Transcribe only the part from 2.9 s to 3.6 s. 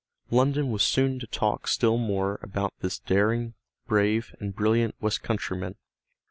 daring,